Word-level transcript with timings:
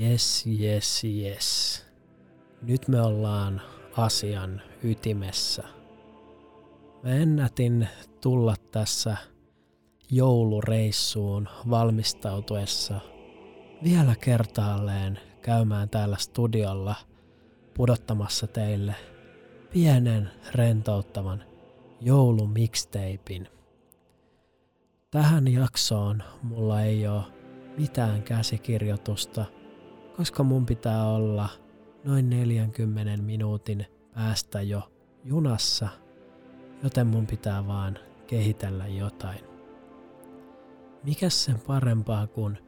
Yes, 0.00 0.46
yes, 0.60 1.04
yes. 1.04 1.82
Nyt 2.62 2.88
me 2.88 3.02
ollaan 3.02 3.60
asian 3.96 4.62
ytimessä. 4.84 5.62
Mä 7.02 7.10
ennätin 7.10 7.88
tulla 8.20 8.54
tässä 8.72 9.16
joulureissuun 10.10 11.48
valmistautuessa 11.70 13.00
vielä 13.84 14.14
kertaalleen 14.20 15.18
käymään 15.42 15.88
täällä 15.88 16.16
studiolla 16.16 16.94
pudottamassa 17.74 18.46
teille 18.46 18.94
pienen 19.72 20.30
rentouttavan 20.52 21.44
joulumixtapein. 22.00 23.48
Tähän 25.10 25.48
jaksoon 25.48 26.22
mulla 26.42 26.82
ei 26.82 27.08
ole 27.08 27.22
mitään 27.78 28.22
käsikirjoitusta, 28.22 29.59
koska 30.16 30.42
mun 30.42 30.66
pitää 30.66 31.06
olla 31.06 31.48
noin 32.04 32.30
40 32.30 33.22
minuutin 33.22 33.86
päästä 34.14 34.62
jo 34.62 34.92
junassa, 35.24 35.88
joten 36.82 37.06
mun 37.06 37.26
pitää 37.26 37.66
vaan 37.66 37.98
kehitellä 38.26 38.86
jotain. 38.86 39.40
Mikäs 41.02 41.44
sen 41.44 41.60
parempaa 41.60 42.26
kuin 42.26 42.58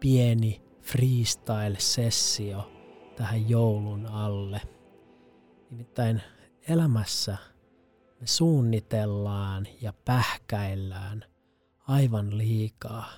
pieni 0.00 0.62
freestyle-sessio 0.80 2.72
tähän 3.16 3.48
joulun 3.48 4.06
alle. 4.06 4.60
Nimittäin 5.70 6.22
elämässä 6.68 7.36
me 8.20 8.26
suunnitellaan 8.26 9.66
ja 9.80 9.92
pähkäillään 10.04 11.24
aivan 11.88 12.38
liikaa. 12.38 13.08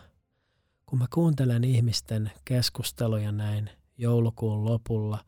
Kun 0.95 0.99
mä 0.99 1.07
kuuntelen 1.15 1.65
ihmisten 1.65 2.33
keskusteluja 2.45 3.33
näin 3.33 3.71
joulukuun 3.99 4.65
lopulla, 4.65 5.25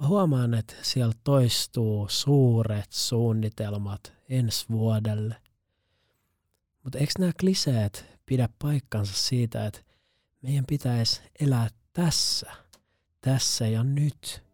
mä 0.00 0.06
huomaan, 0.06 0.54
että 0.54 0.74
siellä 0.82 1.14
toistuu 1.24 2.08
suuret 2.08 2.92
suunnitelmat 2.92 4.12
ensi 4.28 4.66
vuodelle. 4.70 5.36
Mutta 6.84 6.98
eikö 6.98 7.12
nämä 7.18 7.32
kliseet 7.40 8.04
pidä 8.26 8.48
paikkansa 8.62 9.14
siitä, 9.14 9.66
että 9.66 9.80
meidän 10.42 10.64
pitäisi 10.66 11.22
elää 11.40 11.68
tässä, 11.92 12.50
tässä 13.20 13.66
ja 13.66 13.84
nyt. 13.84 14.44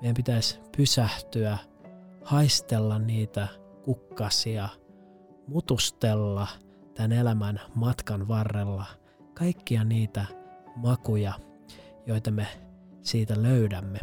Meidän 0.00 0.14
pitäisi 0.14 0.58
pysähtyä, 0.76 1.58
haistella 2.24 2.98
niitä 2.98 3.48
kukkasia, 3.84 4.68
mutustella 5.46 6.48
tämän 6.94 7.12
elämän 7.12 7.60
matkan 7.74 8.28
varrella 8.28 8.86
kaikkia 9.38 9.84
niitä 9.84 10.26
makuja, 10.76 11.32
joita 12.06 12.30
me 12.30 12.46
siitä 13.02 13.42
löydämme. 13.42 13.98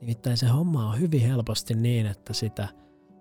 Nimittäin 0.00 0.36
se 0.36 0.46
homma 0.46 0.88
on 0.88 1.00
hyvin 1.00 1.20
helposti 1.20 1.74
niin, 1.74 2.06
että 2.06 2.32
sitä 2.32 2.68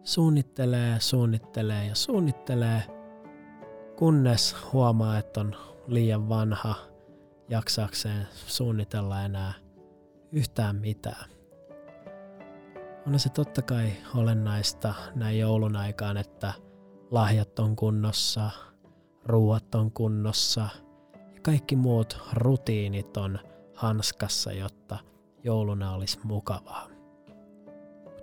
suunnittelee, 0.03 0.99
suunnittelee 0.99 1.87
ja 1.87 1.95
suunnittelee, 1.95 2.83
kunnes 3.97 4.55
huomaa, 4.73 5.17
että 5.17 5.41
on 5.41 5.55
liian 5.87 6.29
vanha 6.29 6.75
jaksakseen 7.49 8.27
suunnitella 8.33 9.21
enää 9.21 9.53
yhtään 10.31 10.75
mitään. 10.75 11.29
On 13.07 13.19
se 13.19 13.29
totta 13.29 13.61
kai 13.61 13.91
olennaista 14.15 14.93
näin 15.15 15.39
joulun 15.39 15.75
aikaan, 15.75 16.17
että 16.17 16.53
lahjat 17.11 17.59
on 17.59 17.75
kunnossa, 17.75 18.51
ruuat 19.25 19.75
on 19.75 19.91
kunnossa 19.91 20.69
ja 21.13 21.41
kaikki 21.41 21.75
muut 21.75 22.17
rutiinit 22.33 23.17
on 23.17 23.39
hanskassa, 23.73 24.51
jotta 24.51 24.97
jouluna 25.43 25.93
olisi 25.93 26.19
mukavaa. 26.23 26.87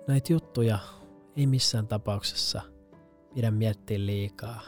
Näitä 0.07 0.33
juttuja 0.33 0.79
ei 1.35 1.47
missään 1.47 1.87
tapauksessa 1.87 2.61
pidä 3.33 3.51
miettiä 3.51 4.05
liikaa, 4.05 4.61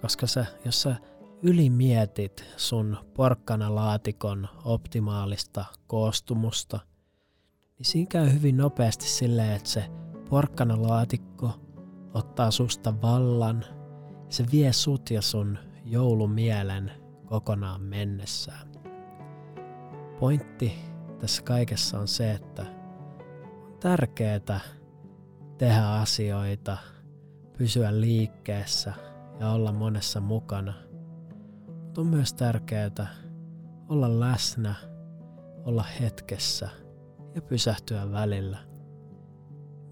koska 0.00 0.26
sä, 0.26 0.46
jos 0.64 0.82
sä 0.82 0.96
ylimietit 1.42 2.44
sun 2.56 2.96
porkkana-laatikon 3.14 4.48
optimaalista 4.64 5.64
koostumusta, 5.86 6.80
niin 7.78 7.86
siinä 7.86 8.08
käy 8.08 8.32
hyvin 8.32 8.56
nopeasti 8.56 9.04
silleen, 9.08 9.52
että 9.52 9.68
se 9.68 9.84
porkkana-laatikko 10.30 11.50
ottaa 12.14 12.50
susta 12.50 13.02
vallan, 13.02 13.64
se 14.30 14.44
vie 14.52 14.72
sut 14.72 15.10
ja 15.10 15.22
sun 15.22 15.58
joulumielen 15.84 16.92
kokonaan 17.26 17.82
mennessään. 17.82 18.68
Pointti 20.20 20.72
tässä 21.18 21.42
kaikessa 21.42 21.98
on 21.98 22.08
se, 22.08 22.32
että 22.32 22.66
on 23.64 23.78
tärkeää 23.80 24.60
tehdä 25.58 25.86
asioita, 25.86 26.76
pysyä 27.58 28.00
liikkeessä 28.00 28.94
ja 29.40 29.50
olla 29.50 29.72
monessa 29.72 30.20
mukana– 30.20 30.74
mutta 31.90 32.00
on 32.00 32.06
myös 32.06 32.32
tärkeää 32.32 33.06
olla 33.88 34.20
läsnä, 34.20 34.74
olla 35.64 35.82
hetkessä 35.82 36.68
ja 37.34 37.42
pysähtyä 37.42 38.12
välillä. 38.12 38.58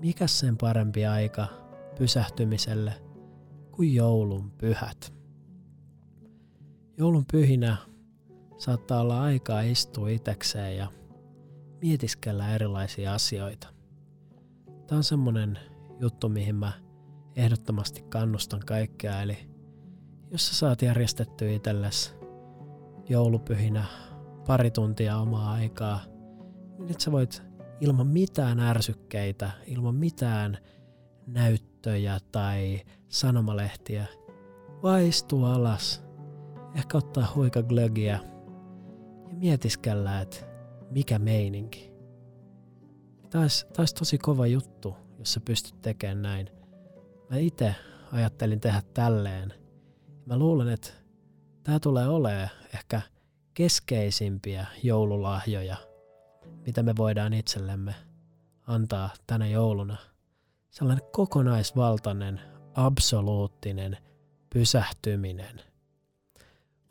Mikä 0.00 0.26
sen 0.26 0.56
parempi 0.56 1.06
aika 1.06 1.46
pysähtymiselle 1.98 2.92
kuin 3.78 3.94
joulun 3.94 4.50
pyhät? 4.50 5.14
Joulun 6.96 7.24
pyhinä 7.32 7.76
saattaa 8.56 9.00
olla 9.00 9.22
aikaa 9.22 9.60
istua 9.60 10.08
itekseen 10.08 10.76
ja 10.76 10.86
mietiskellä 11.82 12.54
erilaisia 12.54 13.14
asioita. 13.14 13.68
Tämä 14.86 14.96
on 14.96 15.04
semmonen 15.04 15.58
juttu, 16.00 16.28
mihin 16.28 16.54
mä 16.54 16.72
ehdottomasti 17.36 18.02
kannustan 18.02 18.60
kaikkea, 18.66 19.22
eli 19.22 19.38
jos 20.30 20.48
sä 20.48 20.54
saat 20.54 20.82
järjestettyä 20.82 21.50
itsellesi 21.50 22.12
joulupyhinä 23.08 23.84
pari 24.46 24.70
tuntia 24.70 25.18
omaa 25.18 25.52
aikaa, 25.52 26.00
niin 26.78 26.90
että 26.90 27.04
sä 27.04 27.12
voit 27.12 27.42
ilman 27.80 28.06
mitään 28.06 28.60
ärsykkeitä, 28.60 29.50
ilman 29.66 29.94
mitään 29.94 30.58
näyttöjä 31.78 32.18
tai 32.32 32.80
sanomalehtiä, 33.08 34.06
vaan 34.82 35.02
istua 35.02 35.54
alas, 35.54 36.02
ehkä 36.74 36.98
ottaa 36.98 37.32
huika 37.34 37.62
glögiä 37.62 38.20
ja 39.28 39.34
mietiskellä, 39.34 40.20
että 40.20 40.36
mikä 40.90 41.18
meininki. 41.18 41.92
Tämä 43.30 43.44
olisi 43.78 43.94
tosi 43.94 44.18
kova 44.18 44.46
juttu, 44.46 44.96
jos 45.18 45.32
sä 45.32 45.40
pystyt 45.40 45.82
tekemään 45.82 46.22
näin. 46.22 46.50
Mä 47.30 47.36
itse 47.36 47.74
ajattelin 48.12 48.60
tehdä 48.60 48.82
tälleen– 48.94 49.54
Mä 50.26 50.38
luulen, 50.38 50.68
että 50.68 50.90
tämä 51.64 51.80
tulee 51.80 52.08
olemaan 52.08 52.50
ehkä 52.74 53.02
keskeisimpiä 53.54 54.66
joululahjoja, 54.82 55.76
mitä 56.66 56.82
me 56.82 56.96
voidaan 56.96 57.32
itsellemme 57.32 57.94
antaa 58.66 59.10
tänä 59.26 59.46
jouluna. 59.46 59.96
Sellainen 60.70 61.06
kokonaisvaltainen, 61.12 62.40
absoluuttinen 62.74 63.96
pysähtyminen. 64.50 65.60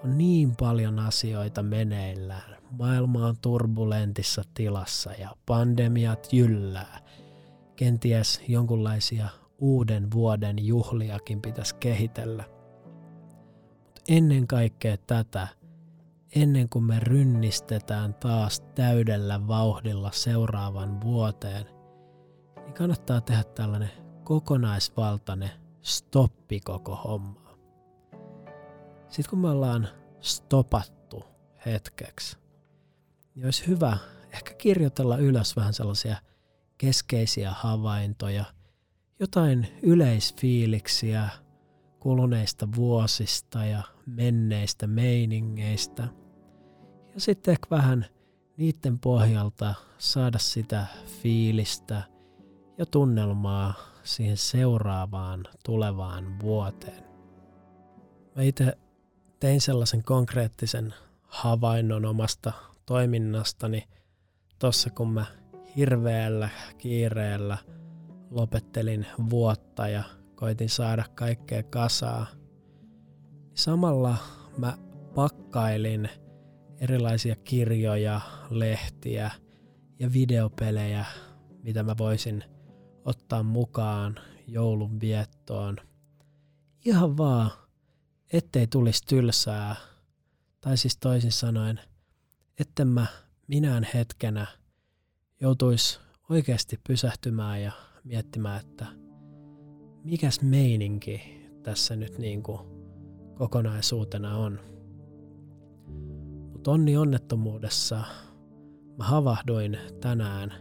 On 0.03 0.17
niin 0.17 0.55
paljon 0.55 0.99
asioita 0.99 1.63
meneillään. 1.63 2.57
Maailma 2.71 3.25
on 3.25 3.35
turbulentissa 3.41 4.43
tilassa 4.53 5.11
ja 5.13 5.35
pandemiat 5.45 6.27
jyllää. 6.31 6.99
Kenties 7.75 8.41
jonkunlaisia 8.47 9.29
uuden 9.59 10.11
vuoden 10.11 10.66
juhliakin 10.66 11.41
pitäisi 11.41 11.75
kehitellä– 11.75 12.43
ennen 14.07 14.47
kaikkea 14.47 14.97
tätä, 14.97 15.47
ennen 16.35 16.69
kuin 16.69 16.85
me 16.85 16.99
rynnistetään 16.99 18.13
taas 18.13 18.61
täydellä 18.75 19.47
vauhdilla 19.47 20.11
seuraavan 20.11 21.02
vuoteen, 21.02 21.66
kannattaa 22.78 23.22
tehdä 23.22 23.44
tällainen 23.44 23.91
kokonaisvaltainen 24.24 25.52
stoppi 25.82 26.59
koko 26.59 26.96
hommaa. 26.96 27.58
Sitten 29.09 29.29
kun 29.29 29.40
me 29.40 29.50
ollaan 29.50 29.88
stopattu 30.20 31.24
hetkeksi, 31.66 32.38
niin 33.35 33.46
olisi 33.46 33.68
hyvä 33.68 33.97
ehkä 34.34 34.53
kirjoitella 34.53 35.18
ylös 35.18 35.56
vähän 35.56 35.74
sellaisia 35.74 36.18
keskeisiä 36.78 37.52
havaintoja, 37.52 38.46
jotain 39.20 39.68
yleisfiiliksiä, 39.84 41.29
kuluneista 42.00 42.68
vuosista 42.76 43.66
ja 43.66 43.84
menneistä 44.06 44.88
meiningeistä. 44.88 46.08
Ja 47.14 47.22
sitten 47.22 47.52
ehkä 47.52 47.68
vähän 47.72 48.06
niiden 48.58 49.00
pohjalta 49.00 49.74
saada 49.97 50.38
sitä 50.40 50.85
fiilistä 51.22 52.16
ja 52.78 52.85
tunnelmaa 52.85 53.74
siihen 54.03 54.38
seuraavaan 54.38 55.47
tulevaan 55.66 56.40
vuoteen. 56.40 57.03
Mä 58.35 58.41
itse 58.44 58.78
tein 59.40 59.62
sellaisen 59.62 60.03
konkreettisen 60.03 60.94
havainnon 61.22 62.06
omasta 62.06 62.53
toiminnastani 62.85 63.88
tossa 64.59 64.90
kun 64.90 65.14
mä 65.14 65.26
hirveällä 65.76 66.50
kiireellä 66.78 67.58
lopettelin 68.32 69.08
vuotta 69.29 69.88
ja 69.88 70.03
koitin 70.35 70.70
saada 70.70 71.03
kaikkea 71.16 71.64
kasaa. 71.64 72.28
Samalla 73.53 74.18
mä 74.58 74.78
pakkailin 75.16 76.09
erilaisia 76.79 77.35
kirjoja, 77.35 78.22
lehtiä 78.50 79.32
ja 80.00 80.14
videopelejä, 80.14 81.06
mitä 81.64 81.84
mä 81.84 81.96
voisin 81.97 82.44
ottaa 83.07 83.43
mukaan 83.43 84.19
joulun 84.47 84.99
viettoon. 84.99 85.77
Ihan 86.85 87.17
vaan, 87.17 87.51
ettei 88.33 88.67
tulisi 88.67 89.05
tylsää, 89.05 89.75
tai 90.61 90.77
siis 90.77 90.97
toisin 90.97 91.31
sanoen, 91.31 91.79
etten 92.59 92.87
mä 92.87 93.07
minään 93.47 93.87
hetkenä 93.93 94.47
joutuisi 95.41 95.99
oikeasti 96.29 96.79
pysähtymään 96.87 97.61
ja 97.61 97.71
miettimään, 98.03 98.59
että 98.59 98.85
mikäs 100.03 100.41
meininki 100.41 101.21
tässä 101.63 101.95
nyt 101.95 102.17
niin 102.17 102.43
kuin 102.43 102.59
kokonaisuutena 103.35 104.37
on. 104.37 104.59
Mutta 106.51 106.71
onni 106.71 106.97
onnettomuudessa 106.97 108.03
mä 108.97 109.03
havahduin 109.03 109.77
tänään 110.01 110.53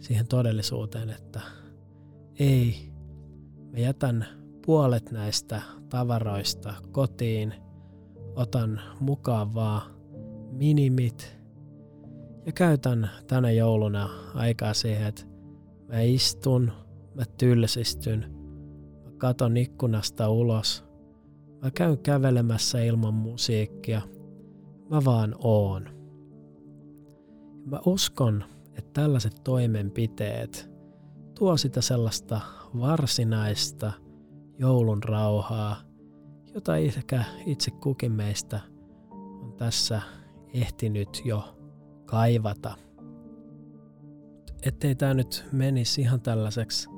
siihen 0.00 0.26
todellisuuteen, 0.28 1.10
että 1.10 1.40
ei, 2.38 2.92
mä 3.72 3.78
jätän 3.78 4.26
puolet 4.66 5.10
näistä 5.10 5.62
tavaroista 5.88 6.74
kotiin, 6.92 7.54
otan 8.36 8.80
mukaan 9.00 9.54
vaan 9.54 9.82
minimit. 10.52 11.36
Ja 12.46 12.52
käytän 12.52 13.10
tänä 13.26 13.50
jouluna 13.50 14.08
aikaa 14.34 14.74
siihen, 14.74 15.06
että 15.06 15.22
mä 15.88 16.00
istun, 16.00 16.72
mä 17.14 17.22
tylsistyn, 17.38 18.34
mä 19.04 19.10
katon 19.18 19.56
ikkunasta 19.56 20.28
ulos, 20.28 20.84
mä 21.62 21.70
käyn 21.70 21.98
kävelemässä 21.98 22.82
ilman 22.82 23.14
musiikkia, 23.14 24.02
mä 24.90 25.04
vaan 25.04 25.34
oon. 25.38 25.88
Mä 27.66 27.80
uskon, 27.86 28.44
että 28.74 29.00
tällaiset 29.00 29.34
toimenpiteet 29.44 30.73
tuo 31.38 31.56
sitä 31.56 31.80
sellaista 31.80 32.40
varsinaista 32.80 33.92
joulun 34.58 35.02
rauhaa, 35.02 35.76
jota 36.54 36.76
ehkä 36.76 37.24
itse 37.46 37.70
kukin 37.70 38.12
meistä 38.12 38.60
on 39.42 39.52
tässä 39.56 40.02
ehtinyt 40.52 41.22
jo 41.24 41.58
kaivata. 42.04 42.74
Ettei 44.62 44.94
tämä 44.94 45.14
nyt 45.14 45.44
menisi 45.52 46.00
ihan 46.00 46.20
tällaiseksi 46.20 46.88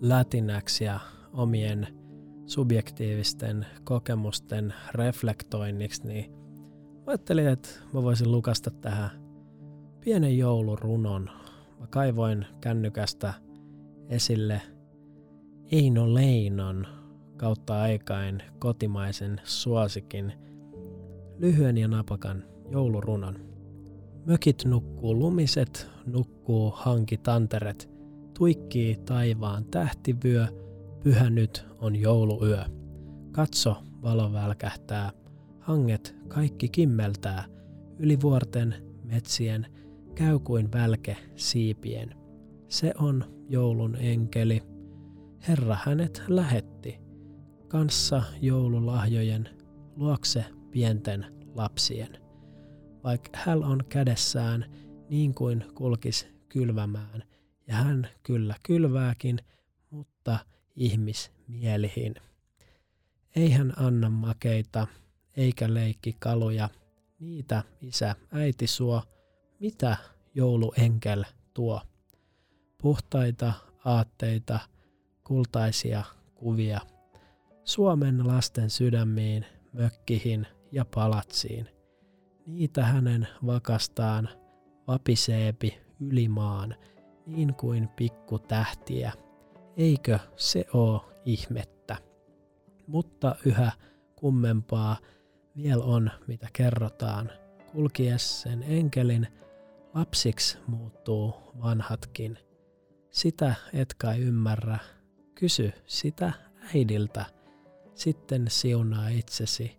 lätinäksi 0.00 0.84
ja 0.84 1.00
omien 1.32 1.86
subjektiivisten 2.46 3.66
kokemusten 3.84 4.74
reflektoinniksi, 4.94 6.06
niin 6.06 6.30
mä 6.96 7.04
ajattelin, 7.06 7.48
että 7.48 7.68
mä 7.92 8.02
voisin 8.02 8.32
lukasta 8.32 8.70
tähän 8.70 9.10
pienen 10.04 10.38
joulurunon. 10.38 11.30
Mä 11.80 11.86
kaivoin 11.86 12.46
kännykästä 12.60 13.34
esille 14.10 14.62
Eino 15.72 16.14
Leinon 16.14 16.86
kautta 17.36 17.82
aikain 17.82 18.42
kotimaisen 18.58 19.40
suosikin 19.44 20.32
lyhyen 21.38 21.78
ja 21.78 21.88
napakan 21.88 22.44
joulurunon. 22.70 23.34
Mökit 24.26 24.64
nukkuu 24.64 25.18
lumiset, 25.18 25.90
nukkuu 26.06 26.72
hanki 26.76 27.16
tanteret, 27.16 27.90
tuikkii 28.38 28.96
taivaan 28.96 29.64
tähtivyö, 29.64 30.46
pyhä 31.02 31.30
nyt 31.30 31.66
on 31.78 31.96
jouluyö. 31.96 32.64
Katso, 33.32 33.76
valo 34.02 34.32
välkähtää, 34.32 35.12
hanget 35.60 36.16
kaikki 36.28 36.68
kimmeltää, 36.68 37.44
yli 37.98 38.20
vuorten, 38.20 38.74
metsien, 39.04 39.66
käy 40.14 40.38
kuin 40.38 40.72
välke 40.72 41.16
siipien. 41.36 42.19
Se 42.70 42.92
on 42.98 43.44
joulun 43.48 43.96
enkeli. 43.96 44.62
Herra 45.48 45.76
hänet 45.84 46.22
lähetti, 46.28 46.98
kanssa 47.68 48.22
joululahjojen, 48.40 49.48
luokse 49.96 50.44
pienten 50.70 51.26
lapsien 51.54 52.30
vaikka 53.04 53.30
hän 53.32 53.64
on 53.64 53.84
kädessään 53.88 54.70
niin 55.08 55.34
kuin 55.34 55.64
kulkis 55.74 56.26
kylvämään, 56.48 57.22
ja 57.66 57.74
hän 57.74 58.08
kyllä 58.22 58.54
kylvääkin, 58.62 59.38
mutta 59.90 60.38
ihmismielihin. 60.76 62.14
Ei 63.36 63.50
hän 63.50 63.72
anna 63.76 64.10
makeita, 64.10 64.86
eikä 65.36 65.74
leikki 65.74 66.16
kaluja, 66.18 66.68
niitä 67.18 67.62
isä 67.80 68.16
äiti 68.32 68.66
suo, 68.66 69.02
mitä 69.60 69.96
jouluenkel 70.34 71.24
tuo. 71.54 71.82
Puhtaita 72.82 73.52
aatteita, 73.84 74.58
kultaisia 75.24 76.04
kuvia, 76.34 76.80
Suomen 77.64 78.26
lasten 78.26 78.70
sydämiin, 78.70 79.46
mökkihin 79.72 80.46
ja 80.72 80.84
palatsiin– 80.84 81.68
Niitä 82.50 82.84
hänen 82.84 83.28
vakastaan 83.46 84.28
vapiseepi 84.88 85.78
ylimaan, 86.00 86.74
niin 87.26 87.54
kuin 87.54 87.88
pikku 87.88 88.38
tähtiä. 88.38 89.12
Eikö 89.76 90.18
se 90.36 90.64
oo 90.74 91.12
ihmettä? 91.24 91.96
Mutta 92.86 93.36
yhä 93.44 93.72
kummempaa 94.16 94.96
vielä 95.56 95.84
on, 95.84 96.10
mitä 96.26 96.48
kerrotaan. 96.52 97.30
Kulkies 97.72 98.42
sen 98.42 98.62
enkelin, 98.62 99.26
lapsiksi 99.94 100.58
muuttuu 100.66 101.34
vanhatkin. 101.62 102.38
Sitä 103.10 103.54
et 103.72 103.94
kai 103.94 104.18
ymmärrä. 104.18 104.78
Kysy 105.34 105.72
sitä 105.86 106.32
äidiltä. 106.74 107.24
Sitten 107.94 108.46
siunaa 108.48 109.08
itsesi. 109.08 109.78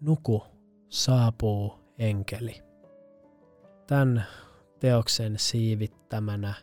Nuku, 0.00 0.42
saapuu 0.88 1.78
enkeli. 1.98 2.62
Tämän 3.86 4.26
teoksen 4.80 5.38
siivittämänä 5.38 6.54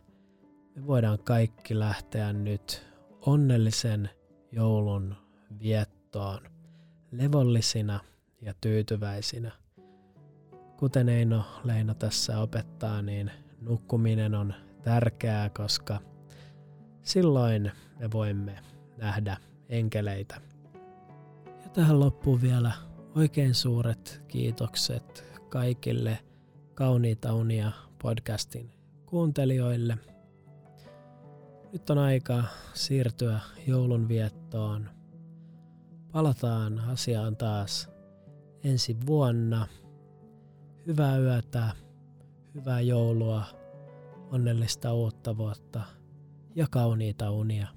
me 0.75 0.87
voidaan 0.87 1.19
kaikki 1.19 1.79
lähteä 1.79 2.33
nyt 2.33 2.85
onnellisen 3.21 4.09
joulun 4.51 5.15
viettoon 5.59 6.41
levollisina 7.11 7.99
ja 8.41 8.53
tyytyväisinä. 8.61 9.51
Kuten 10.77 11.09
Eino 11.09 11.45
Leino 11.63 11.93
tässä 11.93 12.39
opettaa, 12.39 13.01
niin 13.01 13.31
nukkuminen 13.61 14.35
on 14.35 14.53
tärkeää, 14.85 15.49
koska 15.49 15.99
silloin 17.01 17.71
me 17.99 18.11
voimme 18.13 18.55
nähdä 18.97 19.37
enkeleitä. 19.69 20.41
Ja 21.63 21.69
tähän 21.73 21.99
loppuu 21.99 22.41
vielä 22.41 22.71
Oikein 23.15 23.55
suuret 23.55 24.21
kiitokset 24.27 25.23
kaikille 25.49 26.19
Kauniita 26.73 27.33
unia 27.33 27.71
podcastin 28.01 28.71
kuuntelijoille. 29.05 29.97
Nyt 31.73 31.89
on 31.89 31.97
aika 31.97 32.43
siirtyä 32.73 33.39
joulunviettoon. 33.67 34.89
Palataan 36.11 36.79
asiaan 36.79 37.37
taas 37.37 37.89
ensi 38.63 38.97
vuonna. 39.05 39.67
Hyvää 40.87 41.17
yötä, 41.17 41.69
hyvää 42.55 42.81
joulua, 42.81 43.43
onnellista 44.31 44.93
uutta 44.93 45.37
vuotta 45.37 45.81
ja 46.55 46.67
kauniita 46.71 47.31
unia. 47.31 47.67